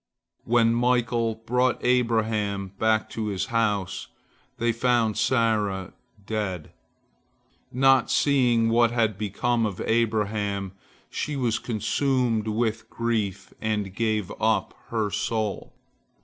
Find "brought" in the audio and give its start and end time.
1.35-1.77